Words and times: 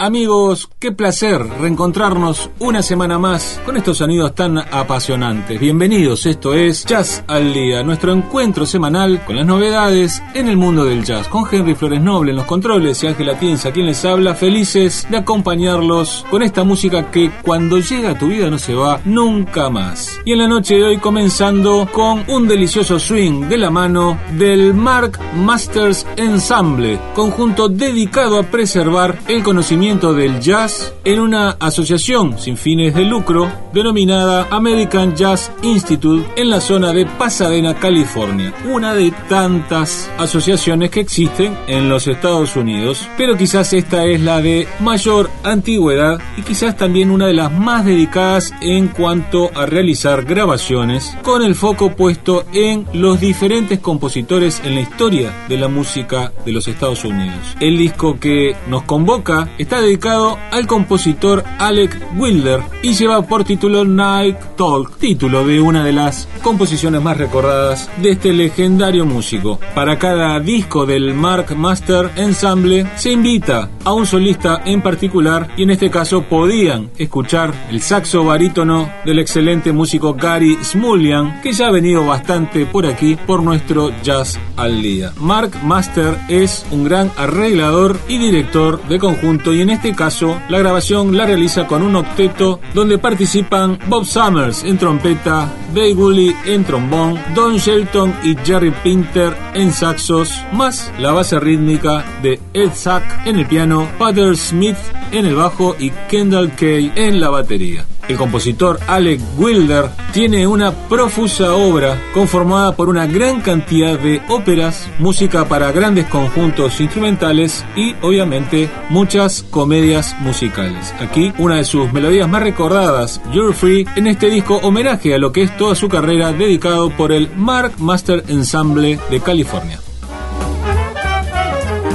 Amigos, 0.00 0.69
qué 0.80 0.92
placer 0.92 1.46
reencontrarnos 1.60 2.48
una 2.58 2.80
semana 2.80 3.18
más 3.18 3.60
con 3.66 3.76
estos 3.76 3.98
sonidos 3.98 4.34
tan 4.34 4.56
apasionantes. 4.56 5.60
Bienvenidos, 5.60 6.24
esto 6.24 6.54
es 6.54 6.86
Jazz 6.86 7.22
al 7.26 7.52
Día, 7.52 7.82
nuestro 7.82 8.14
encuentro 8.14 8.64
semanal 8.64 9.22
con 9.26 9.36
las 9.36 9.44
novedades 9.44 10.22
en 10.32 10.48
el 10.48 10.56
mundo 10.56 10.86
del 10.86 11.04
jazz, 11.04 11.28
con 11.28 11.44
Henry 11.52 11.74
Flores 11.74 12.00
Noble 12.00 12.30
en 12.30 12.38
los 12.38 12.46
controles 12.46 13.04
y 13.04 13.08
Ángela 13.08 13.38
Tienza 13.38 13.72
quien 13.72 13.84
les 13.84 14.02
habla, 14.06 14.34
felices 14.34 15.06
de 15.10 15.18
acompañarlos 15.18 16.24
con 16.30 16.42
esta 16.42 16.64
música 16.64 17.10
que 17.10 17.30
cuando 17.42 17.76
llega 17.76 18.12
a 18.12 18.18
tu 18.18 18.28
vida 18.28 18.48
no 18.48 18.56
se 18.56 18.74
va 18.74 19.02
nunca 19.04 19.68
más. 19.68 20.18
Y 20.24 20.32
en 20.32 20.38
la 20.38 20.48
noche 20.48 20.76
de 20.76 20.84
hoy 20.84 20.96
comenzando 20.96 21.90
con 21.92 22.24
un 22.26 22.48
delicioso 22.48 22.98
swing 22.98 23.50
de 23.50 23.58
la 23.58 23.68
mano 23.68 24.18
del 24.38 24.72
Mark 24.72 25.18
Masters 25.36 26.06
Ensemble, 26.16 26.98
conjunto 27.14 27.68
dedicado 27.68 28.38
a 28.38 28.44
preservar 28.44 29.18
el 29.28 29.42
conocimiento 29.42 30.14
del 30.14 30.40
jazz 30.40 30.69
en 31.04 31.20
una 31.20 31.50
asociación 31.58 32.38
sin 32.38 32.56
fines 32.56 32.94
de 32.94 33.04
lucro 33.04 33.50
denominada 33.72 34.48
American 34.50 35.16
Jazz 35.16 35.50
Institute 35.62 36.26
en 36.36 36.50
la 36.50 36.60
zona 36.60 36.92
de 36.92 37.06
Pasadena, 37.06 37.74
California, 37.74 38.52
una 38.70 38.94
de 38.94 39.12
tantas 39.28 40.10
asociaciones 40.18 40.90
que 40.90 41.00
existen 41.00 41.56
en 41.66 41.88
los 41.88 42.06
Estados 42.06 42.56
Unidos, 42.56 43.08
pero 43.16 43.36
quizás 43.36 43.72
esta 43.72 44.04
es 44.04 44.20
la 44.20 44.40
de 44.40 44.68
mayor 44.80 45.30
antigüedad 45.44 46.18
y 46.36 46.42
quizás 46.42 46.76
también 46.76 47.10
una 47.10 47.26
de 47.26 47.34
las 47.34 47.52
más 47.52 47.84
dedicadas 47.84 48.52
en 48.60 48.88
cuanto 48.88 49.50
a 49.54 49.66
realizar 49.66 50.24
grabaciones 50.24 51.16
con 51.22 51.42
el 51.42 51.54
foco 51.54 51.96
puesto 51.96 52.44
en 52.52 52.86
los 52.92 53.20
diferentes 53.20 53.80
compositores 53.80 54.60
en 54.64 54.74
la 54.74 54.82
historia 54.82 55.44
de 55.48 55.56
la 55.56 55.68
música 55.68 56.32
de 56.44 56.52
los 56.52 56.68
Estados 56.68 57.04
Unidos. 57.04 57.56
El 57.60 57.78
disco 57.78 58.18
que 58.18 58.54
nos 58.68 58.82
convoca 58.82 59.48
está 59.58 59.80
dedicado 59.80 60.38
al 60.60 60.66
compositor 60.66 61.42
Alec 61.58 61.96
Wilder 62.18 62.60
y 62.82 62.92
lleva 62.92 63.22
por 63.22 63.44
título 63.44 63.84
Night 63.84 64.36
Talk, 64.56 64.98
título 64.98 65.46
de 65.46 65.58
una 65.58 65.82
de 65.82 65.92
las 65.92 66.28
composiciones 66.42 67.02
más 67.02 67.16
recordadas 67.16 67.90
de 68.02 68.10
este 68.10 68.34
legendario 68.34 69.06
músico. 69.06 69.58
Para 69.74 69.98
cada 69.98 70.38
disco 70.38 70.84
del 70.84 71.14
Mark 71.14 71.56
Master 71.56 72.10
Ensemble 72.16 72.86
se 72.96 73.10
invita 73.10 73.70
a 73.84 73.94
un 73.94 74.04
solista 74.04 74.60
en 74.66 74.82
particular 74.82 75.48
y 75.56 75.62
en 75.62 75.70
este 75.70 75.90
caso 75.90 76.24
podían 76.24 76.90
escuchar 76.98 77.54
el 77.70 77.80
saxo 77.80 78.24
barítono 78.24 78.90
del 79.06 79.18
excelente 79.18 79.72
músico 79.72 80.12
Gary 80.12 80.58
Smullian 80.62 81.40
que 81.40 81.52
ya 81.52 81.68
ha 81.68 81.70
venido 81.70 82.06
bastante 82.06 82.66
por 82.66 82.84
aquí 82.84 83.16
por 83.16 83.42
nuestro 83.42 83.92
jazz 84.02 84.38
al 84.58 84.82
día. 84.82 85.12
Mark 85.18 85.52
Master 85.64 86.18
es 86.28 86.66
un 86.70 86.84
gran 86.84 87.10
arreglador 87.16 87.98
y 88.08 88.18
director 88.18 88.82
de 88.88 88.98
conjunto 88.98 89.54
y 89.54 89.62
en 89.62 89.70
este 89.70 89.94
caso 89.94 90.38
la 90.50 90.58
grabación 90.58 91.16
la 91.16 91.26
realiza 91.26 91.66
con 91.66 91.82
un 91.82 91.94
octeto 91.94 92.60
donde 92.74 92.98
participan 92.98 93.78
Bob 93.86 94.04
Summers 94.04 94.64
en 94.64 94.78
trompeta, 94.78 95.48
Dave 95.72 95.94
Woolley 95.94 96.34
en 96.44 96.64
trombón, 96.64 97.18
Don 97.34 97.56
Shelton 97.56 98.12
y 98.24 98.36
Jerry 98.44 98.72
Pinter 98.82 99.34
en 99.54 99.72
saxos, 99.72 100.34
más 100.52 100.92
la 100.98 101.12
base 101.12 101.38
rítmica 101.38 102.04
de 102.22 102.40
Ed 102.52 102.72
Sack 102.74 103.26
en 103.26 103.38
el 103.38 103.46
piano, 103.46 103.88
Pater 103.98 104.36
Smith 104.36 104.76
en 105.12 105.26
el 105.26 105.36
bajo 105.36 105.76
y 105.78 105.90
Kendall 106.08 106.54
Kay 106.56 106.92
en 106.96 107.20
la 107.20 107.30
batería. 107.30 107.86
El 108.10 108.16
compositor 108.16 108.80
Alec 108.88 109.20
Wilder 109.38 109.88
tiene 110.12 110.44
una 110.44 110.72
profusa 110.88 111.54
obra 111.54 111.96
conformada 112.12 112.74
por 112.74 112.88
una 112.88 113.06
gran 113.06 113.40
cantidad 113.40 113.96
de 113.96 114.20
óperas, 114.28 114.88
música 114.98 115.44
para 115.44 115.70
grandes 115.70 116.06
conjuntos 116.06 116.80
instrumentales 116.80 117.64
y 117.76 117.94
obviamente 118.02 118.68
muchas 118.88 119.44
comedias 119.44 120.16
musicales. 120.18 120.92
Aquí 120.98 121.32
una 121.38 121.58
de 121.58 121.64
sus 121.64 121.92
melodías 121.92 122.28
más 122.28 122.42
recordadas, 122.42 123.20
You're 123.32 123.54
Free, 123.54 123.86
en 123.94 124.08
este 124.08 124.28
disco 124.28 124.56
homenaje 124.56 125.14
a 125.14 125.18
lo 125.18 125.30
que 125.30 125.42
es 125.42 125.56
toda 125.56 125.76
su 125.76 125.88
carrera 125.88 126.32
dedicado 126.32 126.90
por 126.90 127.12
el 127.12 127.30
Mark 127.36 127.74
Master 127.78 128.24
Ensemble 128.26 128.98
de 129.08 129.20
California. 129.20 129.78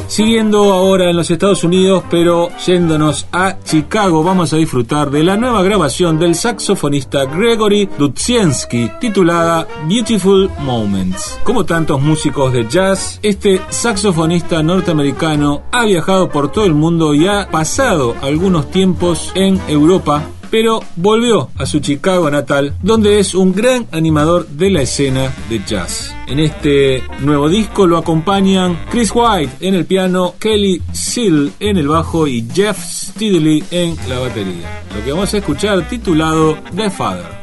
Siguiendo 0.07 0.71
ahora 0.71 1.09
en 1.09 1.15
los 1.15 1.31
Estados 1.31 1.63
Unidos, 1.63 2.03
pero 2.09 2.49
yéndonos 2.65 3.27
a 3.31 3.59
Chicago, 3.63 4.23
vamos 4.23 4.53
a 4.53 4.57
disfrutar 4.57 5.09
de 5.09 5.23
la 5.23 5.35
nueva 5.35 5.63
grabación 5.63 6.19
del 6.19 6.35
saxofonista 6.35 7.25
Gregory 7.25 7.89
Dutsiensky, 7.97 8.91
titulada 9.01 9.67
Beautiful 9.87 10.49
Moments. 10.59 11.39
Como 11.43 11.65
tantos 11.65 12.01
músicos 12.01 12.53
de 12.53 12.67
jazz, 12.67 13.19
este 13.23 13.61
saxofonista 13.69 14.61
norteamericano 14.61 15.63
ha 15.71 15.85
viajado 15.85 16.29
por 16.29 16.51
todo 16.51 16.65
el 16.65 16.73
mundo 16.73 17.13
y 17.13 17.27
ha 17.27 17.49
pasado 17.49 18.15
algunos 18.21 18.69
tiempos 18.69 19.31
en 19.35 19.59
Europa 19.67 20.23
pero 20.55 20.79
volvió 20.95 21.49
a 21.57 21.65
su 21.65 21.81
Chicago 21.81 22.31
natal, 22.31 22.77
donde 22.81 23.19
es 23.19 23.35
un 23.35 23.51
gran 23.51 23.87
animador 23.91 24.47
de 24.47 24.69
la 24.69 24.83
escena 24.83 25.35
de 25.49 25.59
jazz. 25.67 26.15
En 26.27 26.39
este 26.39 27.03
nuevo 27.19 27.49
disco 27.49 27.85
lo 27.85 27.97
acompañan 27.97 28.79
Chris 28.89 29.11
White 29.13 29.51
en 29.59 29.75
el 29.75 29.85
piano, 29.85 30.35
Kelly 30.39 30.81
Seal 30.93 31.51
en 31.59 31.75
el 31.75 31.89
bajo 31.89 32.25
y 32.25 32.47
Jeff 32.53 32.77
Steedley 32.81 33.65
en 33.69 33.97
la 34.07 34.19
batería. 34.19 34.81
Lo 34.95 35.03
que 35.03 35.11
vamos 35.11 35.33
a 35.33 35.39
escuchar 35.39 35.89
titulado 35.89 36.57
The 36.73 36.89
Father. 36.89 37.34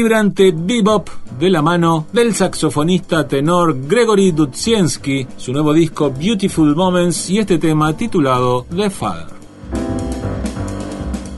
Vibrante 0.00 0.50
bebop 0.56 1.10
de 1.38 1.50
la 1.50 1.60
mano 1.60 2.06
del 2.10 2.34
saxofonista 2.34 3.28
tenor 3.28 3.86
Gregory 3.86 4.32
Dutsiensky, 4.32 5.26
su 5.36 5.52
nuevo 5.52 5.74
disco 5.74 6.10
Beautiful 6.10 6.74
Moments 6.74 7.28
y 7.28 7.38
este 7.38 7.58
tema 7.58 7.94
titulado 7.94 8.64
The 8.74 8.88
Father 8.88 9.40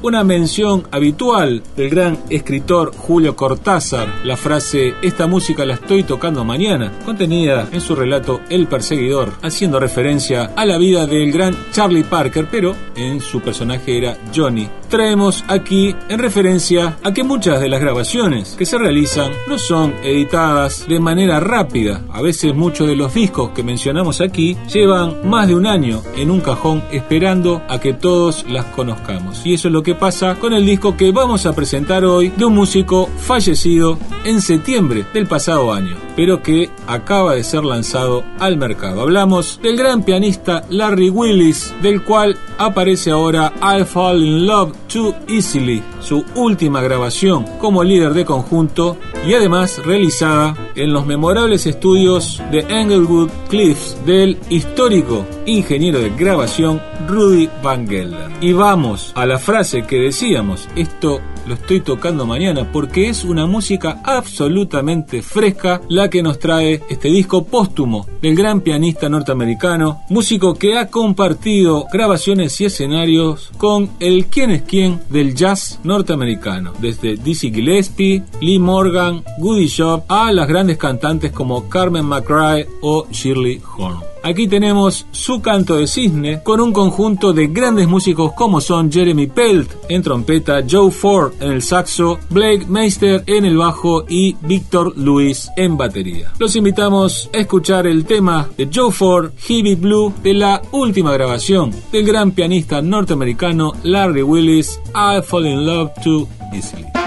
una 0.03 0.25
mención 0.25 0.83
habitual 0.91 1.63
del 1.77 1.89
gran 1.89 2.19
escritor 2.29 2.93
Julio 2.97 3.37
Cortázar, 3.37 4.09
la 4.25 4.37
frase 4.37 4.95
esta 5.01 5.29
música 5.29 5.65
la 5.65 5.75
estoy 5.75 6.03
tocando 6.03 6.45
mañana, 6.45 6.93
contenida 7.05 7.69
en 7.71 7.81
su 7.81 7.95
relato 7.95 8.41
El 8.51 8.67
perseguidor, 8.67 9.33
haciendo 9.43 9.79
referencia 9.79 10.53
a 10.57 10.67
la 10.67 10.77
vida 10.77 11.07
del 11.07 11.31
gran 11.31 11.57
Charlie 11.71 12.03
Parker, 12.03 12.49
pero 12.51 12.75
en 12.97 13.21
su 13.21 13.41
personaje 13.41 13.97
era 13.97 14.19
Johnny. 14.35 14.69
Traemos 14.93 15.43
aquí 15.49 15.97
en 16.11 16.19
referencia 16.19 16.99
a 17.03 17.15
que 17.15 17.25
muchas 17.25 17.63
de 17.63 17.71
las 17.71 17.81
grabaciones 17.81 18.55
que 18.59 18.67
se 18.67 18.77
realizan 18.77 19.33
no 19.49 19.59
son 19.59 19.95
editadas 20.05 20.87
de 20.87 21.01
manera 21.01 21.41
rápida. 21.41 22.03
A 22.13 22.21
veces 22.21 22.55
muchos 22.55 22.89
de 22.89 22.95
los 22.95 23.15
discos 23.15 23.53
que 23.53 23.63
mencionamos 23.63 24.21
aquí 24.21 24.55
llevan 24.71 25.27
más 25.27 25.49
de 25.49 25.55
un 25.55 25.67
año 25.67 26.03
en 26.15 26.31
un 26.31 26.43
cajón 26.43 26.85
esperando 26.93 27.63
a 27.71 27.81
que 27.81 27.95
todos 27.95 28.45
las 28.51 28.67
conozcamos. 28.67 29.47
Y 29.47 29.55
eso 29.55 29.69
es 29.69 29.73
lo 29.73 29.83
que 29.83 29.95
pasa 29.95 30.35
con 30.35 30.53
el 30.53 30.67
disco 30.67 30.95
que 30.95 31.11
vamos 31.11 31.47
a 31.47 31.55
presentar 31.55 32.05
hoy 32.05 32.29
de 32.29 32.45
un 32.45 32.55
músico 32.55 33.09
fallecido 33.17 33.99
en 34.27 34.43
septiembre 34.43 35.07
del 35.15 35.27
pasado 35.27 35.73
año, 35.73 35.97
pero 36.17 36.43
que 36.43 36.69
acaba 36.87 37.35
de 37.35 37.45
ser 37.45 37.65
lanzado 37.65 38.25
al 38.39 38.59
mercado. 38.59 39.01
Hablamos 39.01 39.59
del 39.63 39.79
gran 39.79 40.03
pianista 40.03 40.65
Larry 40.69 41.09
Willis, 41.09 41.75
del 41.81 42.05
cual 42.05 42.37
aparece 42.59 43.11
ahora 43.11 43.55
I 43.63 43.85
Fall 43.85 44.23
in 44.23 44.47
Love 44.47 44.82
Too 44.93 45.15
Easily, 45.27 45.83
su 46.01 46.23
última 46.35 46.83
grabación 46.83 47.47
como 47.59 47.83
líder 47.83 48.13
de 48.13 48.27
conjunto 48.27 48.99
y 49.27 49.33
además 49.33 49.81
realizada 49.87 50.55
en 50.75 50.93
los 50.93 51.07
memorables 51.07 51.67
estudios 51.67 52.43
de 52.51 52.61
Englewood 52.69 53.31
Cliffs 53.49 53.97
del 54.05 54.39
histórico 54.51 55.25
ingeniero 55.47 55.99
de 55.99 56.11
grabación 56.11 56.83
Rudy 57.09 57.49
Van 57.63 57.89
Gelder. 57.89 58.31
Y 58.43 58.53
vamos 58.53 59.13
a 59.15 59.25
la 59.25 59.39
frase 59.39 59.87
que 59.87 59.97
decíamos, 59.97 60.69
esto 60.77 61.21
lo 61.47 61.55
estoy 61.55 61.81
tocando 61.81 62.27
mañana 62.27 62.71
porque 62.73 63.09
es 63.09 63.25
una 63.25 63.47
música 63.47 64.01
absolutamente 64.05 65.23
fresca 65.23 65.81
la 65.89 66.09
que 66.09 66.23
nos 66.23 66.39
trae 66.39 66.83
este 66.89 67.09
disco 67.09 67.45
póstumo 67.45 68.07
del 68.21 68.35
gran 68.35 68.61
pianista 68.61 69.09
norteamericano, 69.09 70.03
músico 70.09 70.55
que 70.55 70.79
ha 70.79 70.89
compartido 70.89 71.87
grabaciones 71.93 72.61
y 72.61 72.67
escenarios 72.67 73.51
con 73.57 73.91
el 74.01 74.27
quién 74.27 74.51
es 74.51 74.63
quién 74.63 75.01
del 75.09 75.35
jazz 75.35 75.81
norteamericano, 75.85 76.73
desde 76.79 77.17
Dizzy 77.17 77.53
Gillespie, 77.53 78.23
Lee 78.41 78.59
Morgan, 78.59 79.25
Goody 79.39 79.67
Shop 79.67 80.05
a 80.09 80.33
las 80.33 80.49
grandes 80.49 80.79
cantantes 80.79 81.33
como 81.33 81.69
Carmen 81.69 82.05
McRae 82.05 82.67
o 82.81 83.07
Shirley 83.11 83.61
Horn. 83.77 84.12
Aquí 84.25 84.47
tenemos 84.47 85.07
su 85.11 85.43
canto 85.43 85.77
de 85.77 85.87
cisne 85.87 86.43
con 86.43 86.61
un 86.61 86.73
conjunto 86.73 87.33
de 87.33 87.49
grandes 87.49 87.89
músicos 87.89 88.33
como 88.33 88.61
son 88.61 88.91
Jeremy 88.91 89.27
Pelt 89.27 89.71
en 89.89 90.03
trompeta, 90.03 90.63
Joe 90.69 90.91
Ford 90.91 91.33
en 91.41 91.51
el 91.51 91.63
saxo, 91.63 92.19
Blake 92.31 92.67
Meister 92.69 93.25
en 93.27 93.45
el 93.45 93.57
bajo 93.57 94.05
y 94.09 94.37
Victor 94.43 94.97
Lewis 94.97 95.51
en 95.57 95.77
batería. 95.77 96.33
Los 96.39 96.55
invitamos 96.55 97.29
a 97.35 97.39
escuchar 97.39 97.87
el 97.87 98.05
tema 98.05 98.49
de 98.57 98.69
Joe 98.73 98.93
Ford, 98.93 99.33
Heavy 99.39 99.75
Blue, 99.75 100.15
de 100.23 100.35
la 100.35 100.63
última 100.71 101.13
grabación 101.13 101.73
del 101.91 102.07
gran 102.07 102.31
pianista 102.31 102.81
norteamericano 102.81 103.73
Larry 103.83 104.23
Willis, 104.23 104.81
I 104.95 105.21
Fall 105.23 105.47
in 105.47 105.67
Love 105.67 105.91
Too 106.03 106.29
Easily. 106.53 107.02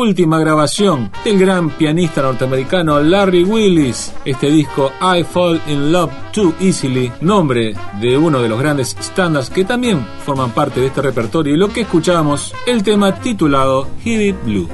Última 0.00 0.38
grabación 0.38 1.12
del 1.24 1.38
gran 1.38 1.68
pianista 1.68 2.22
norteamericano 2.22 3.00
Larry 3.00 3.44
Willis. 3.44 4.14
Este 4.24 4.50
disco 4.50 4.92
I 5.02 5.22
Fall 5.24 5.60
in 5.66 5.92
Love 5.92 6.10
Too 6.32 6.54
Easily, 6.58 7.12
nombre 7.20 7.74
de 8.00 8.16
uno 8.16 8.40
de 8.40 8.48
los 8.48 8.58
grandes 8.58 8.96
estándares 8.98 9.50
que 9.50 9.64
también 9.64 10.06
forman 10.24 10.52
parte 10.52 10.80
de 10.80 10.86
este 10.86 11.02
repertorio 11.02 11.54
y 11.54 11.58
lo 11.58 11.68
que 11.68 11.82
escuchamos, 11.82 12.54
el 12.66 12.82
tema 12.82 13.14
titulado 13.16 13.88
Hit 14.02 14.20
It 14.20 14.36
Blue. 14.42 14.68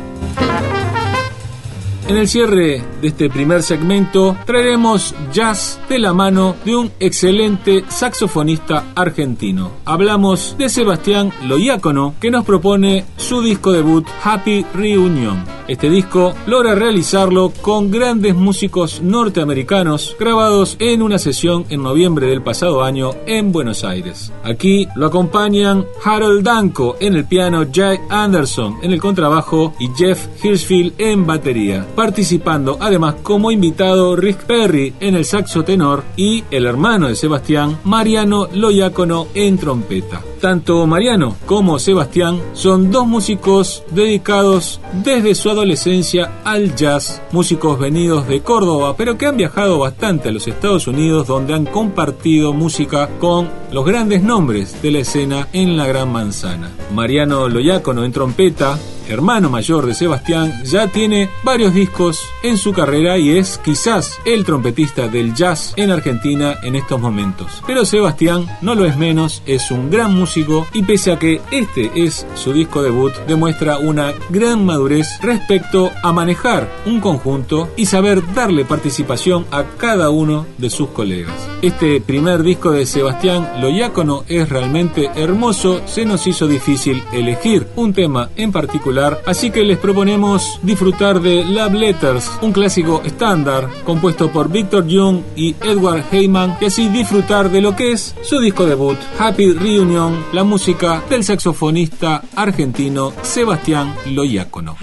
En 2.09 2.17
el 2.17 2.29
cierre 2.29 2.85
de 3.03 3.09
este 3.09 3.29
primer 3.29 3.65
segmento 3.65 4.37
traeremos 4.47 5.13
jazz 5.33 5.81
de 5.89 5.99
la 5.99 6.13
mano 6.13 6.55
de 6.65 6.77
un 6.77 6.93
excelente 7.01 7.85
saxofonista 7.89 8.93
argentino. 8.95 9.73
Hablamos 9.85 10.55
de 10.57 10.69
Sebastián 10.69 11.33
Loiácono 11.45 12.15
que 12.21 12.31
nos 12.31 12.45
propone 12.45 13.05
su 13.17 13.43
disco 13.43 13.73
debut 13.73 14.07
Happy 14.23 14.65
Reunion. 14.73 15.45
Este 15.67 15.91
disco 15.91 16.33
logra 16.47 16.77
realizarlo 16.77 17.53
con 17.61 17.91
grandes 17.91 18.37
músicos 18.37 19.03
norteamericanos 19.03 20.15
grabados 20.17 20.77
en 20.79 21.03
una 21.03 21.19
sesión 21.19 21.67
en 21.71 21.83
noviembre 21.83 22.29
del 22.29 22.41
pasado 22.41 22.85
año 22.85 23.11
en 23.27 23.51
Buenos 23.51 23.83
Aires. 23.83 24.33
Aquí 24.45 24.87
lo 24.95 25.07
acompañan 25.07 25.85
Harold 26.05 26.45
Danko 26.45 26.97
en 27.01 27.17
el 27.17 27.25
piano, 27.25 27.67
Jay 27.73 27.99
Anderson 28.11 28.77
en 28.85 28.93
el 28.93 29.01
contrabajo 29.01 29.75
y 29.81 29.89
Jeff 29.97 30.29
Hirschfield 30.45 30.93
en 30.99 31.27
batería 31.27 31.85
participando 31.97 32.79
además 32.81 33.17
como 33.23 33.51
invitado 33.51 34.15
Rick 34.15 34.45
Perry 34.45 34.95
en 35.01 35.17
el 35.17 35.25
saxo 35.25 35.65
tenor 35.65 36.05
y 36.17 36.45
el 36.53 36.67
hermano 36.67 37.09
de 37.09 37.17
Sebastián, 37.17 37.79
Mariano 37.83 38.49
Loyacono 38.53 39.27
en 39.35 39.59
trompeta. 39.59 40.23
Tanto 40.41 40.87
Mariano 40.87 41.37
como 41.47 41.79
Sebastián 41.79 42.41
son 42.53 42.91
dos 42.91 43.07
músicos 43.07 43.83
dedicados 43.91 44.81
desde 45.03 45.35
su 45.35 45.51
adolescencia 45.51 46.41
al 46.45 46.77
jazz, 46.77 47.23
músicos 47.33 47.79
venidos 47.79 48.29
de 48.29 48.43
Córdoba, 48.43 48.95
pero 48.97 49.17
que 49.17 49.27
han 49.27 49.39
viajado 49.39 49.79
bastante 49.79 50.29
a 50.29 50.33
los 50.33 50.47
Estados 50.47 50.87
Unidos 50.87 51.27
donde 51.27 51.55
han 51.55 51.65
compartido 51.65 52.53
música 52.53 53.09
con 53.19 53.49
los 53.73 53.85
grandes 53.85 54.23
nombres 54.23 54.81
de 54.83 54.91
la 54.91 54.99
escena 54.99 55.49
en 55.53 55.77
la 55.77 55.87
Gran 55.87 56.13
Manzana. 56.13 56.71
Mariano 56.95 57.49
Loyacono 57.49 58.05
en 58.05 58.13
trompeta, 58.13 58.79
hermano 59.09 59.51
mayor 59.51 59.87
de 59.87 59.95
Sebastián, 59.95 60.63
ya 60.65 60.89
tiene 60.89 61.31
varios 61.43 61.75
discos 61.75 62.21
en 62.43 62.57
su 62.57 62.73
carrera 62.73 63.19
y 63.19 63.37
es 63.37 63.59
quizás 63.59 64.19
el 64.25 64.45
trompetista 64.45 65.09
del 65.09 65.35
jazz 65.35 65.73
en 65.77 65.91
Argentina 65.91 66.57
en 66.63 66.75
estos 66.77 67.01
momentos. 67.01 67.63
Pero 67.67 67.85
Sebastián 67.85 68.47
no 68.63 68.75
lo 68.75 68.85
es 68.85 68.97
menos, 68.97 69.43
es 69.47 69.71
un 69.71 69.91
gran 69.91 70.15
músico 70.15 70.67
y 70.73 70.83
pese 70.83 71.13
a 71.13 71.19
que 71.19 71.41
este 71.51 71.91
es 71.95 72.27
su 72.35 72.53
disco 72.53 72.83
debut, 72.83 73.13
demuestra 73.27 73.79
una 73.79 74.13
gran 74.31 74.65
madurez 74.65 75.07
respecto 75.23 75.91
a 76.03 76.13
manejar 76.13 76.69
un 76.87 77.01
conjunto 77.01 77.69
y 77.77 77.87
saber 77.87 78.23
darle 78.35 78.65
participación 78.65 79.47
a 79.51 79.65
cada 79.77 80.11
uno 80.11 80.47
de 80.59 80.71
sus 80.71 80.89
colegas. 80.89 81.35
Este 81.63 82.01
primer 82.01 82.43
disco 82.43 82.71
de 82.71 82.87
Sebastián 82.87 83.61
Loyácono 83.61 84.25
es 84.29 84.49
realmente 84.49 85.11
hermoso, 85.15 85.83
se 85.87 86.05
nos 86.05 86.27
hizo 86.27 86.47
difícil 86.47 87.03
elegir 87.13 87.67
un 87.77 87.93
tema 87.93 88.31
en 88.37 88.53
particular 88.53 88.96
así 89.27 89.51
que 89.51 89.65
les 89.65 89.79
proponemos 89.79 90.59
disfrutar 90.63 91.21
de 91.21 91.45
Love 91.45 91.75
Letters, 91.75 92.31
un 92.43 92.53
clásico 92.53 93.03
estándar 93.05 93.69
compuesto 93.85 94.31
por 94.31 94.51
Victor 94.51 94.87
Young 94.87 95.21
y 95.37 95.55
Edward 95.63 96.05
Heyman, 96.11 96.57
y 96.61 96.67
así 96.67 96.89
disfrutar 96.89 97.51
de 97.51 97.61
lo 97.61 97.77
que 97.77 97.93
es 97.93 98.15
su 98.23 98.41
disco 98.41 98.67
debut, 98.67 98.99
Happy 99.19 99.53
Reunion, 99.53 100.25
la 100.33 100.45
música 100.45 101.03
del 101.11 101.25
saxofonista 101.25 102.23
argentino 102.35 103.13
Sebastián 103.23 103.95
Loiácono. 104.07 104.77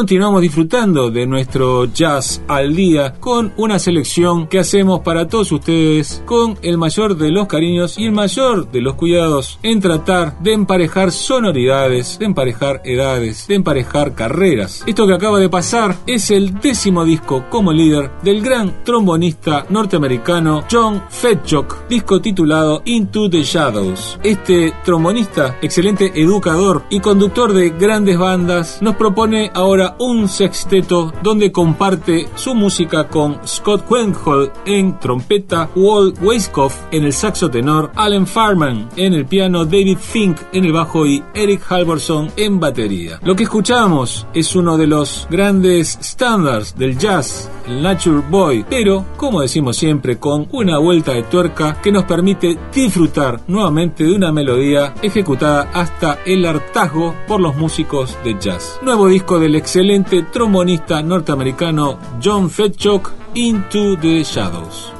Continuamos 0.00 0.40
disfrutando 0.40 1.10
de 1.10 1.26
nuestro 1.26 1.84
jazz 1.84 2.42
al 2.48 2.74
día 2.74 3.12
con 3.20 3.52
una 3.58 3.78
selección 3.78 4.46
que 4.46 4.58
hacemos 4.58 5.00
para 5.00 5.28
todos 5.28 5.52
ustedes 5.52 6.22
con 6.24 6.56
el 6.62 6.78
mayor 6.78 7.18
de 7.18 7.30
los 7.30 7.46
cariños 7.46 7.98
y 7.98 8.06
el 8.06 8.12
mayor 8.12 8.70
de 8.72 8.80
los 8.80 8.94
cuidados 8.94 9.58
en 9.62 9.78
tratar 9.78 10.38
de 10.38 10.54
emparejar 10.54 11.12
sonoridades, 11.12 12.18
de 12.18 12.24
emparejar 12.24 12.80
edades, 12.82 13.46
de 13.46 13.56
emparejar 13.56 14.14
carreras. 14.14 14.82
Esto 14.86 15.06
que 15.06 15.12
acaba 15.12 15.38
de 15.38 15.50
pasar 15.50 15.94
es 16.06 16.30
el 16.30 16.58
décimo 16.60 17.04
disco 17.04 17.44
como 17.50 17.70
líder 17.70 18.10
del 18.22 18.40
gran 18.40 18.82
trombonista 18.84 19.66
norteamericano 19.68 20.64
John 20.72 21.02
Fetchock, 21.10 21.88
disco 21.90 22.22
titulado 22.22 22.80
Into 22.86 23.28
the 23.28 23.42
Shadows. 23.42 24.18
Este 24.22 24.72
trombonista, 24.82 25.58
excelente 25.60 26.10
educador 26.14 26.84
y 26.88 27.00
conductor 27.00 27.52
de 27.52 27.68
grandes 27.68 28.16
bandas, 28.16 28.80
nos 28.80 28.96
propone 28.96 29.50
ahora 29.52 29.89
un 29.98 30.28
sexteto 30.28 31.12
donde 31.22 31.52
comparte 31.52 32.28
su 32.34 32.54
música 32.54 33.08
con 33.08 33.38
Scott 33.46 33.86
Quenhall 33.88 34.52
en 34.64 34.98
trompeta, 34.98 35.70
Walt 35.74 36.18
Weiskopf 36.22 36.76
en 36.90 37.04
el 37.04 37.12
saxo 37.12 37.50
tenor, 37.50 37.90
Alan 37.94 38.26
Farman 38.26 38.88
en 38.96 39.14
el 39.14 39.26
piano, 39.26 39.64
David 39.64 39.98
Fink 39.98 40.38
en 40.52 40.64
el 40.64 40.72
bajo 40.72 41.06
y 41.06 41.22
Eric 41.34 41.62
Halvorson 41.70 42.30
en 42.36 42.60
batería. 42.60 43.18
Lo 43.22 43.34
que 43.34 43.44
escuchamos 43.44 44.26
es 44.34 44.54
uno 44.56 44.76
de 44.76 44.86
los 44.86 45.26
grandes 45.30 45.98
estándares 46.00 46.76
del 46.76 46.98
jazz, 46.98 47.50
Nature 47.70 48.22
Boy, 48.28 48.64
pero, 48.68 49.04
como 49.16 49.40
decimos 49.40 49.76
siempre, 49.76 50.18
con 50.18 50.48
una 50.52 50.78
vuelta 50.78 51.12
de 51.12 51.22
tuerca 51.22 51.80
que 51.80 51.92
nos 51.92 52.04
permite 52.04 52.58
disfrutar 52.74 53.40
nuevamente 53.46 54.04
de 54.04 54.14
una 54.14 54.32
melodía 54.32 54.94
ejecutada 55.02 55.70
hasta 55.72 56.18
el 56.24 56.44
hartazgo 56.44 57.14
por 57.26 57.40
los 57.40 57.56
músicos 57.56 58.18
de 58.24 58.36
jazz. 58.38 58.78
Nuevo 58.82 59.08
disco 59.08 59.38
del 59.38 59.54
excelente 59.54 60.22
trombonista 60.24 61.02
norteamericano 61.02 61.98
John 62.22 62.50
Fetchock, 62.50 63.12
Into 63.34 63.96
the 63.98 64.22
Shadows. 64.22 64.92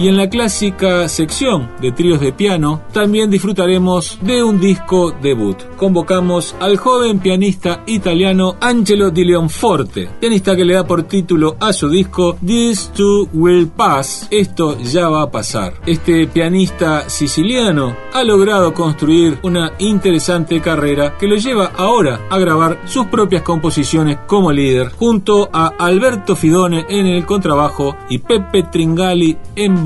Y 0.00 0.08
en 0.08 0.16
la 0.16 0.30
clásica 0.30 1.06
sección 1.10 1.68
de 1.82 1.92
tríos 1.92 2.20
de 2.20 2.32
piano 2.32 2.80
también 2.90 3.28
disfrutaremos 3.28 4.18
de 4.22 4.42
un 4.42 4.58
disco 4.58 5.12
debut. 5.20 5.58
Convocamos 5.76 6.56
al 6.58 6.78
joven 6.78 7.18
pianista 7.18 7.82
italiano 7.84 8.56
Angelo 8.62 9.10
Di 9.10 9.26
Leonforte, 9.26 10.08
pianista 10.18 10.56
que 10.56 10.64
le 10.64 10.72
da 10.72 10.86
por 10.86 11.02
título 11.02 11.54
a 11.60 11.74
su 11.74 11.90
disco 11.90 12.38
This 12.42 12.92
Too 12.94 13.28
Will 13.34 13.68
Pass, 13.68 14.26
esto 14.30 14.78
ya 14.78 15.10
va 15.10 15.24
a 15.24 15.30
pasar. 15.30 15.74
Este 15.84 16.26
pianista 16.28 17.10
siciliano 17.10 17.94
ha 18.14 18.24
logrado 18.24 18.72
construir 18.72 19.38
una 19.42 19.72
interesante 19.80 20.62
carrera 20.62 21.18
que 21.18 21.28
lo 21.28 21.36
lleva 21.36 21.72
ahora 21.76 22.20
a 22.30 22.38
grabar 22.38 22.80
sus 22.86 23.04
propias 23.08 23.42
composiciones 23.42 24.16
como 24.26 24.50
líder 24.50 24.92
junto 24.92 25.50
a 25.52 25.74
Alberto 25.78 26.36
Fidone 26.36 26.86
en 26.88 27.06
el 27.06 27.26
contrabajo 27.26 27.96
y 28.08 28.16
Pepe 28.16 28.62
Tringali 28.62 29.36
en 29.56 29.82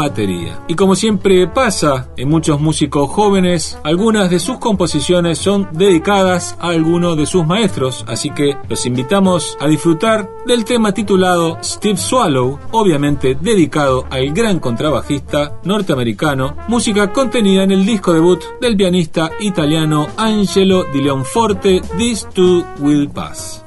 y 0.69 0.75
como 0.75 0.97
siempre 0.97 1.47
pasa 1.47 2.09
en 2.17 2.29
muchos 2.29 2.61
músicos 2.61 3.11
jóvenes, 3.11 3.79
algunas 3.85 4.29
de 4.29 4.39
sus 4.39 4.59
composiciones 4.59 5.39
son 5.39 5.69
dedicadas 5.73 6.57
a 6.61 6.69
alguno 6.69 7.17
de 7.17 7.27
sus 7.27 7.47
maestros, 7.47 8.05
así 8.07 8.31
que 8.31 8.57
los 8.69 8.85
invitamos 8.87 9.57
a 9.61 9.67
disfrutar 9.67 10.29
del 10.47 10.65
tema 10.65 10.93
titulado 10.93 11.59
Steve 11.63 11.97
Swallow, 11.97 12.59
obviamente 12.73 13.37
dedicado 13.41 14.05
al 14.11 14.33
gran 14.33 14.61
contrabajista 14.61 15.59
norteamericano, 15.65 16.57
música 16.69 17.13
contenida 17.13 17.63
en 17.63 17.73
el 17.73 17.87
disco 17.87 18.13
debut 18.13 18.43
del 18.61 18.77
pianista 18.77 19.31
italiano 19.41 20.07
Angelo 20.17 20.85
Di 20.93 21.01
Leonforte, 21.01 21.81
This 21.97 22.29
Too 22.35 22.65
Will 22.81 23.09
Pass. 23.09 23.64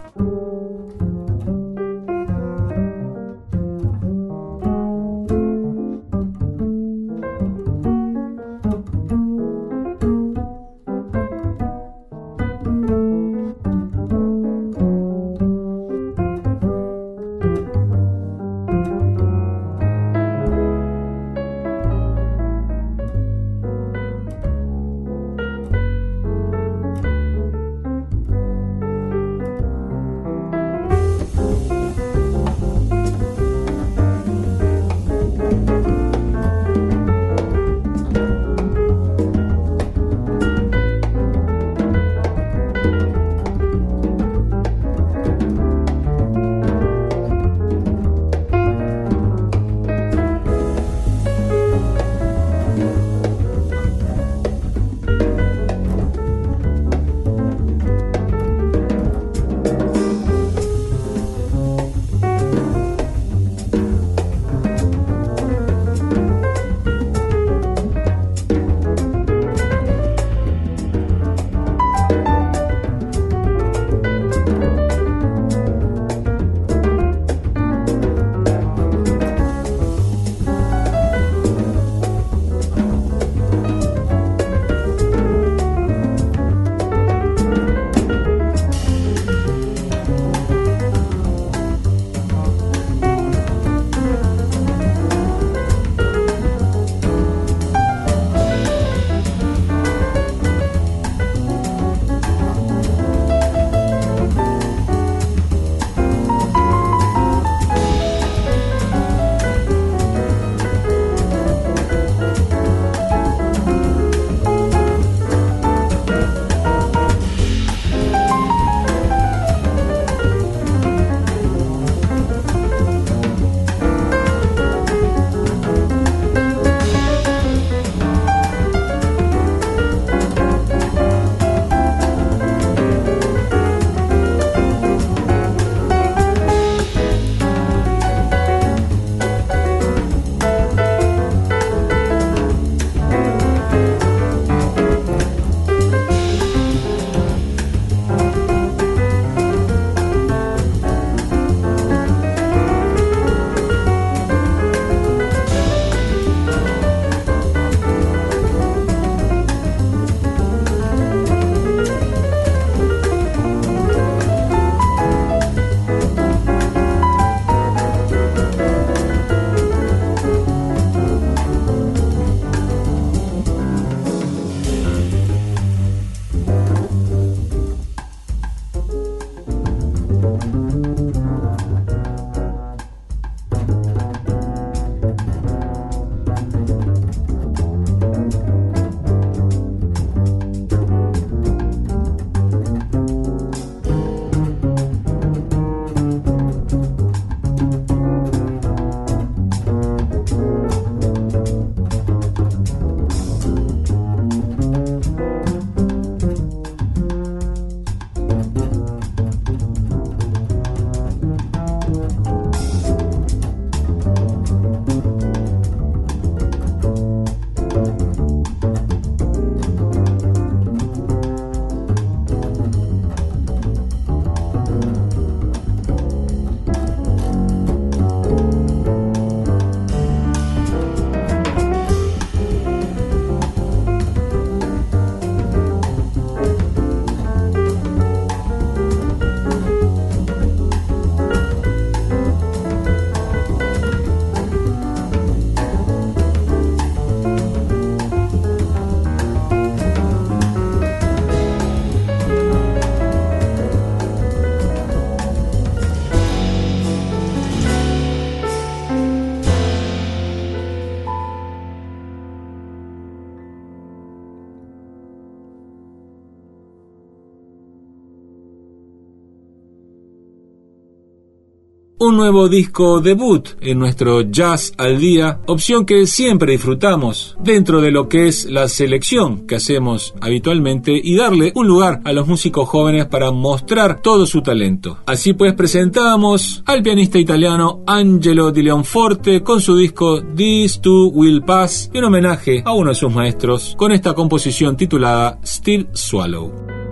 Un 272.08 272.16
nuevo 272.16 272.48
disco 272.48 273.02
debut 273.02 273.50
en 273.60 273.80
nuestro 273.80 274.22
Jazz 274.22 274.72
al 274.78 274.98
Día, 274.98 275.42
opción 275.46 275.86
que 275.86 276.08
siempre 276.08 276.54
disfrutamos 276.54 277.36
dentro 277.44 277.82
de 277.82 277.92
lo 277.92 278.08
que 278.08 278.30
es 278.30 278.46
la 278.46 278.70
selección 278.70 279.46
que 279.46 279.56
hacemos 279.56 280.14
habitualmente 280.22 280.98
y 281.04 281.18
darle 281.18 281.52
un 281.54 281.68
lugar 281.68 282.00
a 282.06 282.14
los 282.14 282.26
músicos 282.26 282.70
jóvenes 282.70 283.08
para 283.08 283.32
mostrar 283.32 284.02
todo 284.02 284.26
su 284.26 284.42
talento. 284.42 285.00
Así 285.06 285.34
pues 285.34 285.54
presentamos 285.54 286.64
al 286.66 286.82
pianista 286.82 287.20
italiano 287.20 287.84
Angelo 287.86 288.52
Di 288.52 288.62
Leonforte 288.62 289.44
con 289.44 289.60
su 289.60 289.76
disco 289.76 290.24
This 290.34 290.80
Too 290.80 291.10
Will 291.10 291.44
Pass 291.44 291.92
en 291.94 292.06
homenaje 292.06 292.64
a 292.64 292.72
uno 292.72 292.92
de 292.92 292.96
sus 292.96 293.14
maestros 293.14 293.76
con 293.78 293.92
esta 293.92 294.14
composición 294.14 294.78
titulada 294.78 295.40
Still 295.44 295.90
Swallow. 295.92 296.87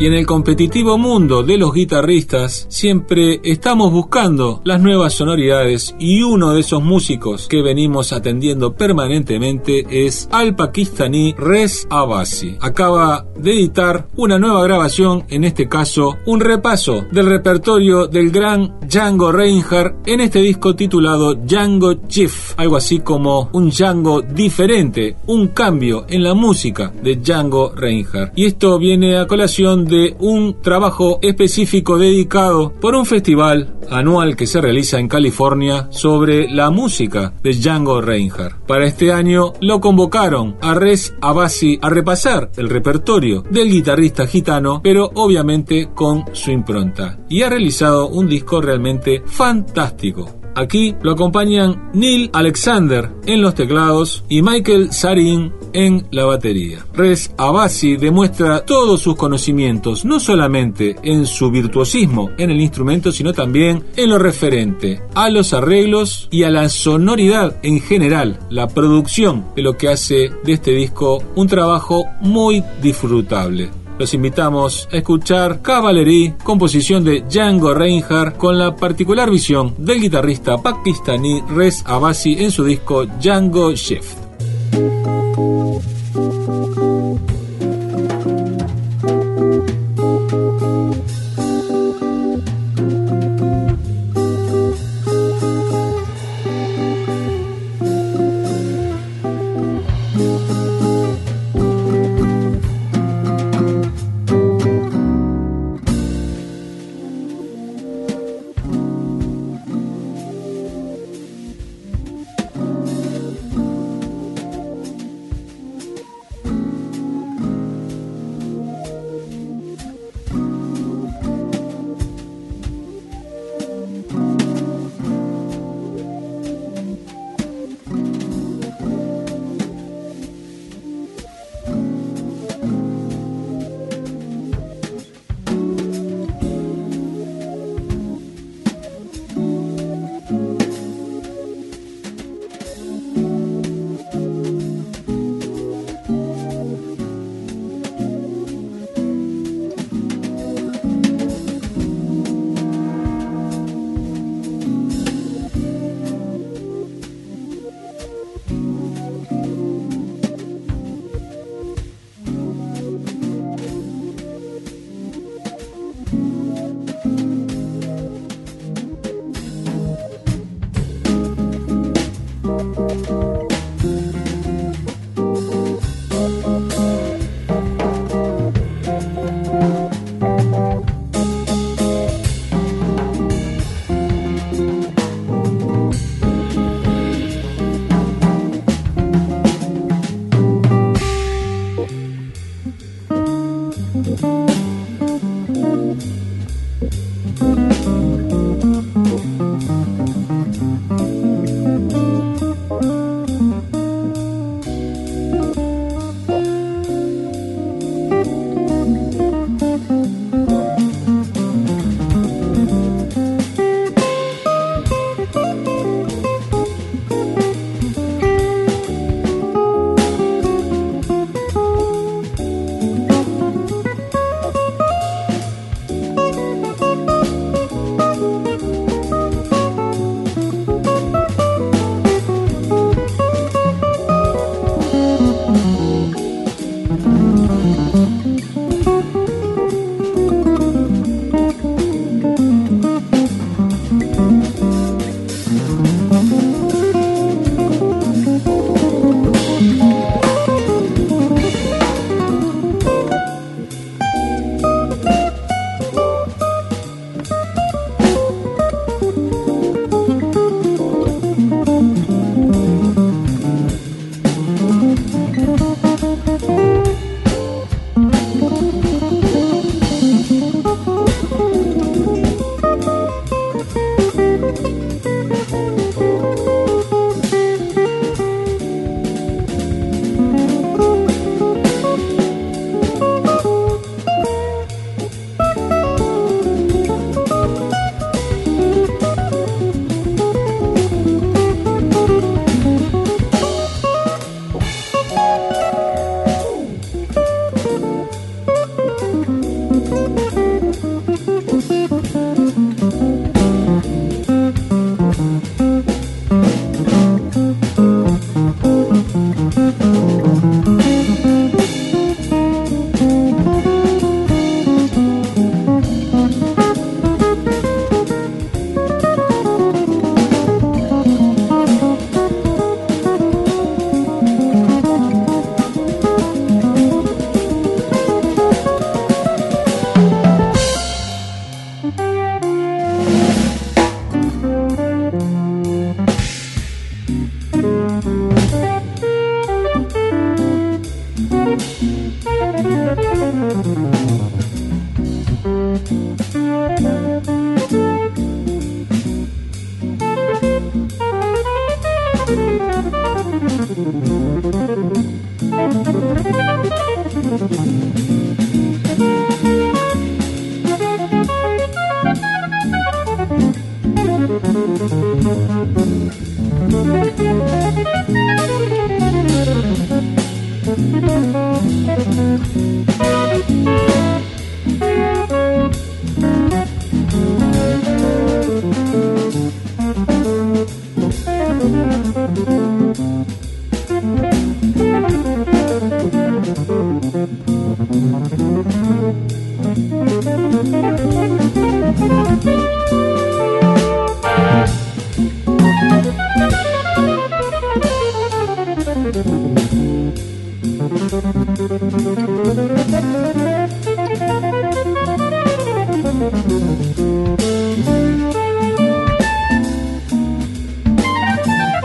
Y 0.00 0.06
en 0.06 0.14
el 0.14 0.24
competitivo 0.24 0.96
mundo 0.96 1.42
de 1.42 1.58
los 1.58 1.74
guitarristas 1.74 2.64
siempre 2.70 3.38
estamos 3.44 3.92
buscando 3.92 4.62
las 4.64 4.80
nuevas 4.80 5.12
sonoridades 5.12 5.94
y 5.98 6.22
uno 6.22 6.54
de 6.54 6.60
esos 6.60 6.82
músicos 6.82 7.48
que 7.48 7.60
venimos 7.60 8.14
atendiendo 8.14 8.72
permanentemente 8.72 9.84
es 10.06 10.26
al 10.32 10.56
pakistaní 10.56 11.34
Rez 11.36 11.86
Abbasi. 11.90 12.56
Acaba 12.62 13.26
de 13.36 13.52
editar 13.52 14.08
una 14.16 14.38
nueva 14.38 14.62
grabación, 14.62 15.24
en 15.28 15.44
este 15.44 15.68
caso 15.68 16.16
un 16.24 16.40
repaso 16.40 17.04
del 17.12 17.26
repertorio 17.26 18.06
del 18.06 18.30
gran 18.30 18.80
Django 18.88 19.30
Reinhardt 19.30 20.08
en 20.08 20.22
este 20.22 20.40
disco 20.40 20.74
titulado 20.74 21.34
Django 21.34 22.06
Chief, 22.08 22.54
algo 22.56 22.76
así 22.76 23.00
como 23.00 23.50
un 23.52 23.68
Django 23.68 24.22
diferente, 24.22 25.16
un 25.26 25.48
cambio 25.48 26.06
en 26.08 26.22
la 26.22 26.32
música 26.32 26.90
de 27.02 27.16
Django 27.16 27.74
Reinhardt. 27.76 28.32
Y 28.34 28.46
esto 28.46 28.78
viene 28.78 29.18
a 29.18 29.26
colación 29.26 29.89
de 29.90 30.16
un 30.20 30.62
trabajo 30.62 31.18
específico 31.20 31.98
dedicado 31.98 32.72
por 32.80 32.94
un 32.94 33.04
festival 33.04 33.74
anual 33.90 34.36
que 34.36 34.46
se 34.46 34.60
realiza 34.60 34.98
en 34.98 35.08
California 35.08 35.88
sobre 35.90 36.48
la 36.48 36.70
música 36.70 37.34
de 37.42 37.52
Django 37.52 38.00
Reinhardt. 38.00 38.64
Para 38.66 38.86
este 38.86 39.12
año 39.12 39.52
lo 39.60 39.80
convocaron 39.80 40.56
a 40.62 40.74
Rez 40.74 41.14
Abasi 41.20 41.78
a 41.82 41.90
repasar 41.90 42.50
el 42.56 42.70
repertorio 42.70 43.42
del 43.50 43.68
guitarrista 43.68 44.26
gitano, 44.26 44.80
pero 44.82 45.10
obviamente 45.14 45.90
con 45.94 46.24
su 46.32 46.50
impronta. 46.50 47.18
Y 47.28 47.42
ha 47.42 47.50
realizado 47.50 48.08
un 48.08 48.28
disco 48.28 48.60
realmente 48.60 49.22
fantástico. 49.26 50.39
Aquí 50.54 50.94
lo 51.02 51.12
acompañan 51.12 51.90
Neil 51.94 52.30
Alexander 52.32 53.10
en 53.26 53.42
los 53.42 53.54
teclados 53.54 54.24
y 54.28 54.42
Michael 54.42 54.92
Sarin 54.92 55.52
en 55.72 56.06
la 56.10 56.24
batería. 56.24 56.84
Rez 56.92 57.32
Abasi 57.38 57.96
demuestra 57.96 58.64
todos 58.64 59.00
sus 59.00 59.16
conocimientos, 59.16 60.04
no 60.04 60.20
solamente 60.20 60.96
en 61.02 61.26
su 61.26 61.50
virtuosismo 61.50 62.30
en 62.38 62.50
el 62.50 62.60
instrumento, 62.60 63.12
sino 63.12 63.32
también 63.32 63.84
en 63.96 64.10
lo 64.10 64.18
referente 64.18 65.02
a 65.14 65.30
los 65.30 65.52
arreglos 65.52 66.28
y 66.30 66.42
a 66.42 66.50
la 66.50 66.68
sonoridad 66.68 67.56
en 67.62 67.80
general, 67.80 68.38
la 68.50 68.68
producción 68.68 69.46
de 69.54 69.62
lo 69.62 69.76
que 69.76 69.88
hace 69.88 70.30
de 70.44 70.52
este 70.52 70.72
disco 70.72 71.22
un 71.36 71.46
trabajo 71.46 72.06
muy 72.20 72.64
disfrutable 72.82 73.70
los 74.00 74.14
invitamos 74.14 74.88
a 74.90 74.96
escuchar 74.96 75.60
Cavalry, 75.60 76.34
composición 76.42 77.04
de 77.04 77.20
Django 77.20 77.74
Reinhardt, 77.74 78.38
con 78.38 78.58
la 78.58 78.74
particular 78.74 79.30
visión 79.30 79.74
del 79.76 80.00
guitarrista 80.00 80.56
pakistaní 80.56 81.42
Rez 81.54 81.82
Abbasi 81.84 82.42
en 82.42 82.50
su 82.50 82.64
disco 82.64 83.04
Django 83.04 83.72
Shift. 83.72 84.16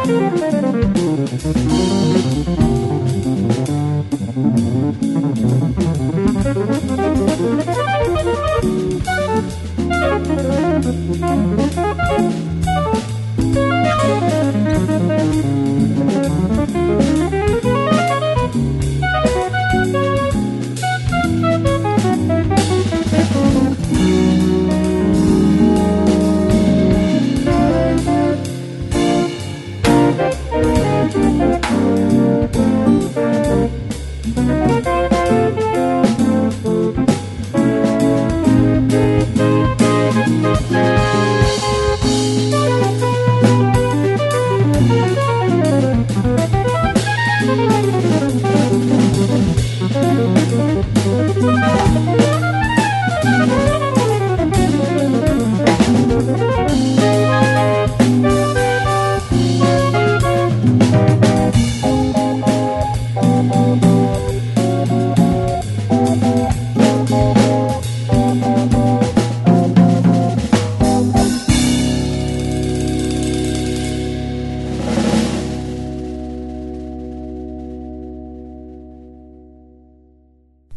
thank 0.08 0.98
you 2.16 2.25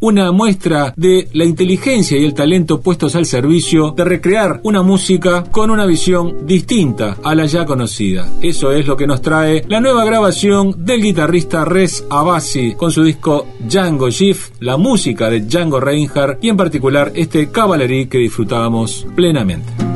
una 0.08 0.32
muestra 0.32 0.94
de 0.96 1.28
la 1.34 1.44
inteligencia 1.44 2.16
y 2.16 2.24
el 2.24 2.32
talento 2.32 2.80
puestos 2.80 3.14
al 3.14 3.26
servicio 3.26 3.90
de 3.90 4.06
recrear 4.06 4.60
una 4.64 4.82
música 4.82 5.44
con 5.50 5.70
una 5.70 5.84
visión 5.84 6.46
distinta 6.46 7.18
a 7.22 7.34
la 7.34 7.44
ya 7.44 7.66
conocida. 7.66 8.26
Eso 8.40 8.72
es 8.72 8.86
lo 8.86 8.96
que 8.96 9.06
nos 9.06 9.20
trae 9.20 9.64
la 9.68 9.82
nueva 9.82 10.06
grabación 10.06 10.82
del 10.84 11.02
guitarrista 11.02 11.66
Rez 11.66 12.06
Abasi 12.08 12.74
con 12.74 12.90
su 12.90 13.04
disco 13.04 13.46
Django 13.60 14.08
Shift, 14.08 14.54
la 14.60 14.78
música 14.78 15.28
de 15.28 15.40
Django 15.40 15.78
Reinhardt 15.78 16.42
y 16.42 16.48
en 16.48 16.56
particular 16.56 17.12
este 17.14 17.50
Cavalry 17.50 18.06
que 18.06 18.16
disfrutábamos 18.16 19.06
plenamente. 19.14 19.87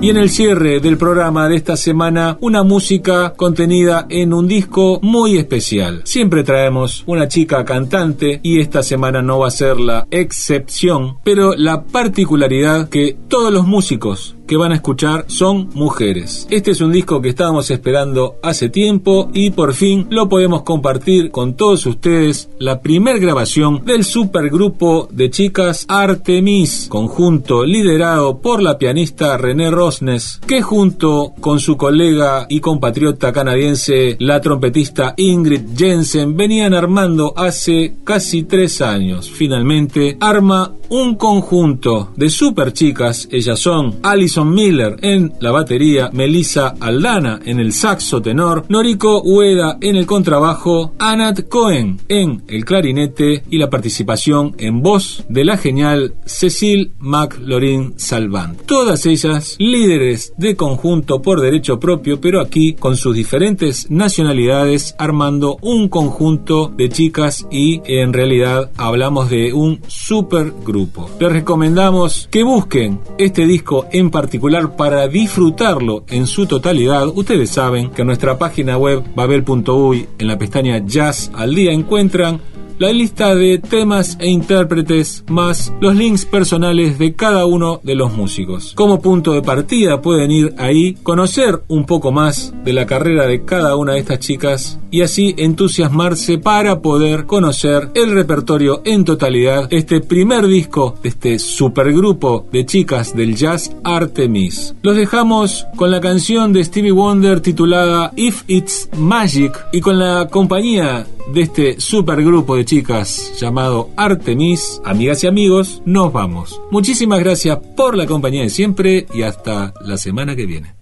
Y 0.00 0.10
en 0.10 0.16
el 0.16 0.30
cierre 0.30 0.78
del 0.78 0.96
programa 0.96 1.48
de 1.48 1.56
esta 1.56 1.76
semana, 1.76 2.38
una 2.40 2.62
música 2.62 3.32
contenida 3.36 4.06
en 4.08 4.32
un 4.32 4.46
disco 4.46 5.00
muy 5.02 5.36
especial. 5.36 6.02
Siempre 6.04 6.44
traemos 6.44 7.02
una 7.06 7.26
chica 7.26 7.64
cantante 7.64 8.38
y 8.44 8.60
esta 8.60 8.84
semana 8.84 9.22
no 9.22 9.40
va 9.40 9.48
a 9.48 9.50
ser 9.50 9.80
la 9.80 10.06
excepción, 10.12 11.18
pero 11.24 11.54
la 11.56 11.82
particularidad 11.82 12.88
que 12.88 13.16
todos 13.28 13.52
los 13.52 13.66
músicos 13.66 14.37
que 14.48 14.56
van 14.56 14.72
a 14.72 14.76
escuchar 14.76 15.26
son 15.28 15.68
mujeres. 15.74 16.48
Este 16.50 16.72
es 16.72 16.80
un 16.80 16.90
disco 16.90 17.20
que 17.20 17.28
estábamos 17.28 17.70
esperando 17.70 18.36
hace 18.42 18.68
tiempo 18.70 19.30
y 19.32 19.50
por 19.50 19.74
fin 19.74 20.08
lo 20.10 20.28
podemos 20.28 20.62
compartir 20.62 21.30
con 21.30 21.54
todos 21.54 21.86
ustedes. 21.86 22.48
La 22.58 22.80
primer 22.80 23.20
grabación 23.20 23.84
del 23.84 24.04
supergrupo 24.04 25.08
de 25.12 25.30
chicas 25.30 25.84
Artemis, 25.88 26.86
conjunto 26.88 27.64
liderado 27.64 28.40
por 28.40 28.62
la 28.62 28.78
pianista 28.78 29.36
René 29.36 29.70
Rosnes, 29.70 30.40
que 30.46 30.62
junto 30.62 31.34
con 31.40 31.60
su 31.60 31.76
colega 31.76 32.46
y 32.48 32.60
compatriota 32.60 33.32
canadiense, 33.32 34.16
la 34.18 34.40
trompetista 34.40 35.14
Ingrid 35.16 35.76
Jensen, 35.76 36.36
venían 36.36 36.72
armando 36.72 37.34
hace 37.36 37.96
casi 38.02 38.44
tres 38.44 38.80
años. 38.80 39.30
Finalmente 39.30 40.16
arma 40.20 40.72
un 40.90 41.16
conjunto 41.16 42.12
de 42.16 42.30
super 42.30 42.72
chicas, 42.72 43.28
ellas 43.30 43.58
son 43.58 43.96
Alison 44.02 44.52
Miller 44.52 44.96
en 45.02 45.32
la 45.40 45.50
batería, 45.50 46.10
Melissa 46.12 46.74
Aldana 46.80 47.40
en 47.44 47.60
el 47.60 47.72
saxo 47.72 48.22
tenor, 48.22 48.64
Noriko 48.68 49.22
Ueda 49.22 49.78
en 49.80 49.96
el 49.96 50.06
contrabajo, 50.06 50.94
Anat 50.98 51.48
Cohen 51.48 52.00
en 52.08 52.42
el 52.48 52.64
clarinete 52.64 53.42
y 53.50 53.58
la 53.58 53.68
participación 53.68 54.54
en 54.58 54.82
voz 54.82 55.24
de 55.28 55.44
la 55.44 55.56
genial 55.58 56.14
Cecil 56.24 56.92
McLaurin 56.98 57.94
Salvant. 57.98 58.62
Todas 58.62 59.04
ellas 59.06 59.56
líderes 59.58 60.32
de 60.38 60.56
conjunto 60.56 61.20
por 61.20 61.40
derecho 61.40 61.78
propio, 61.78 62.20
pero 62.20 62.40
aquí 62.40 62.74
con 62.74 62.96
sus 62.96 63.14
diferentes 63.14 63.90
nacionalidades 63.90 64.94
armando 64.98 65.58
un 65.60 65.88
conjunto 65.88 66.68
de 66.68 66.88
chicas 66.88 67.46
y 67.50 67.82
en 67.84 68.12
realidad 68.12 68.70
hablamos 68.76 69.28
de 69.30 69.52
un 69.52 69.80
super 69.86 70.52
grupo 70.64 70.77
les 71.20 71.32
recomendamos 71.32 72.28
que 72.30 72.42
busquen 72.42 73.00
este 73.18 73.46
disco 73.46 73.86
en 73.92 74.10
particular 74.10 74.76
para 74.76 75.08
disfrutarlo 75.08 76.04
en 76.08 76.26
su 76.26 76.46
totalidad. 76.46 77.08
Ustedes 77.08 77.50
saben 77.50 77.90
que 77.90 78.02
en 78.02 78.08
nuestra 78.08 78.38
página 78.38 78.76
web 78.76 79.02
babel.uy 79.14 80.08
en 80.18 80.26
la 80.26 80.38
pestaña 80.38 80.78
Jazz 80.84 81.30
al 81.34 81.54
día 81.54 81.72
encuentran 81.72 82.40
la 82.78 82.92
lista 82.92 83.34
de 83.34 83.58
temas 83.58 84.16
e 84.20 84.28
intérpretes 84.28 85.24
más 85.28 85.72
los 85.80 85.96
links 85.96 86.24
personales 86.24 86.98
de 86.98 87.14
cada 87.14 87.44
uno 87.44 87.80
de 87.82 87.94
los 87.94 88.16
músicos. 88.16 88.72
Como 88.74 89.00
punto 89.00 89.32
de 89.32 89.42
partida 89.42 90.00
pueden 90.00 90.30
ir 90.30 90.54
ahí, 90.58 90.94
conocer 91.02 91.62
un 91.68 91.86
poco 91.86 92.12
más 92.12 92.54
de 92.64 92.72
la 92.72 92.86
carrera 92.86 93.26
de 93.26 93.44
cada 93.44 93.76
una 93.76 93.94
de 93.94 94.00
estas 94.00 94.20
chicas 94.20 94.78
y 94.90 95.02
así 95.02 95.34
entusiasmarse 95.36 96.38
para 96.38 96.80
poder 96.80 97.26
conocer 97.26 97.90
el 97.94 98.12
repertorio 98.12 98.80
en 98.84 99.04
totalidad, 99.04 99.66
este 99.70 100.00
primer 100.00 100.46
disco 100.46 100.94
de 101.02 101.08
este 101.08 101.38
supergrupo 101.38 102.46
de 102.52 102.64
chicas 102.64 103.14
del 103.14 103.36
jazz 103.36 103.74
Artemis. 103.84 104.74
Los 104.82 104.96
dejamos 104.96 105.66
con 105.76 105.90
la 105.90 106.00
canción 106.00 106.52
de 106.52 106.64
Stevie 106.64 106.92
Wonder 106.92 107.40
titulada 107.40 108.12
If 108.16 108.44
It's 108.46 108.88
Magic 108.96 109.52
y 109.72 109.80
con 109.80 109.98
la 109.98 110.28
compañía 110.28 111.06
de 111.32 111.42
este 111.42 111.80
supergrupo 111.80 112.56
de 112.56 112.64
chicas 112.68 113.32
llamado 113.40 113.88
Artemis, 113.96 114.82
amigas 114.84 115.24
y 115.24 115.26
amigos, 115.26 115.80
nos 115.86 116.12
vamos. 116.12 116.60
Muchísimas 116.70 117.18
gracias 117.20 117.58
por 117.74 117.96
la 117.96 118.06
compañía 118.06 118.42
de 118.42 118.50
siempre 118.50 119.06
y 119.14 119.22
hasta 119.22 119.72
la 119.80 119.96
semana 119.96 120.36
que 120.36 120.44
viene. 120.44 120.74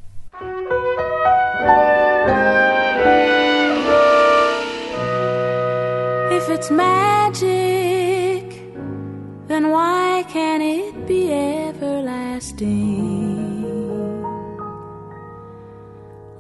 If 6.33 6.51
it's 6.51 6.73
magic, 6.73 7.47
then 9.47 9.71
why 9.71 10.25
can't 10.33 10.65
it 10.65 11.07
be 11.07 11.31
everlasting? 11.33 12.75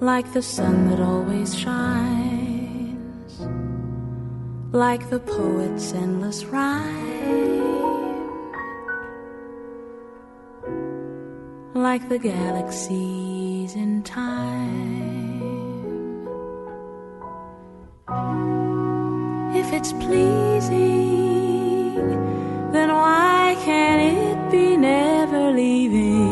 Like 0.00 0.26
the 0.32 0.42
sun 0.42 0.90
that 0.90 0.98
always 1.00 1.54
shines. 1.54 2.25
Like 4.76 5.08
the 5.08 5.18
poet's 5.20 5.94
endless 5.94 6.44
rhyme, 6.44 6.84
like 11.72 12.06
the 12.10 12.18
galaxies 12.18 13.74
in 13.74 14.02
time. 14.02 15.00
If 19.54 19.72
it's 19.72 19.94
pleasing, 19.94 20.74
then 22.70 22.90
why 22.90 23.56
can't 23.64 24.02
it 24.02 24.50
be 24.50 24.76
never 24.76 25.52
leaving? 25.52 26.26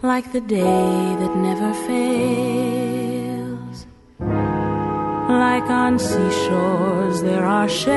Like 0.00 0.30
the 0.30 0.40
day 0.40 1.16
that 1.20 1.34
never 1.34 1.74
fades 1.86 2.79
like 5.38 5.70
on 5.70 5.98
seashores 5.98 7.22
there 7.22 7.44
are 7.44 7.68
shells, 7.68 7.92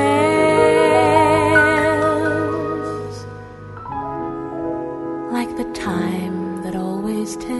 like 5.32 5.56
the 5.58 5.66
time 5.74 6.64
that 6.64 6.76
always 6.76 7.36
tells. 7.38 7.54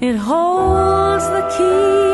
It 0.00 0.16
holds 0.16 1.26
the 1.28 1.42
key 1.56 2.07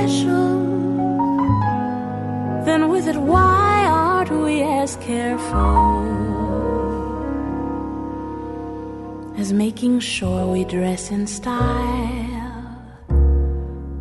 special, 0.00 0.64
then 2.64 2.88
with 2.88 3.06
it, 3.06 3.16
why 3.16 3.84
aren't 3.86 4.30
we 4.30 4.62
as 4.62 4.96
careful 4.96 6.06
as 9.36 9.52
making 9.52 10.00
sure 10.00 10.46
we 10.46 10.64
dress 10.64 11.10
in 11.10 11.26
style, 11.26 12.82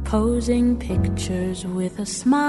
posing 0.05 0.77
pictures 0.77 1.65
with 1.65 1.99
a 1.99 2.05
smile, 2.05 2.47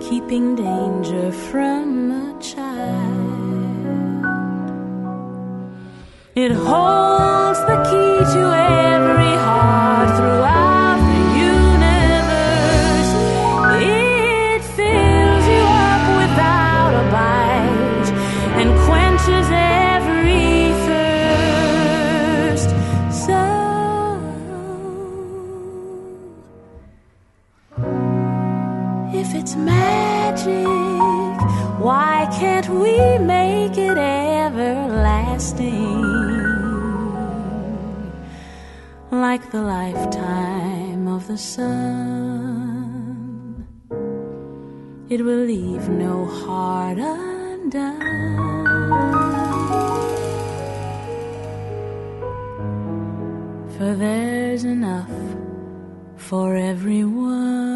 keeping 0.00 0.56
danger 0.56 1.30
from 1.30 2.10
a 2.10 2.42
child? 2.42 3.36
It 6.34 6.52
holds 6.52 7.35
the 7.60 7.76
key 7.88 8.18
to 8.34 8.52
every 8.52 8.85
the 39.50 39.62
lifetime 39.62 41.06
of 41.06 41.26
the 41.26 41.38
sun, 41.38 42.86
it 45.08 45.20
will 45.20 45.44
leave 45.44 45.88
no 45.88 46.24
heart 46.24 46.98
undone. 46.98 48.00
For 53.76 53.94
there's 53.94 54.64
enough 54.64 55.10
for 56.16 56.56
everyone. 56.56 57.75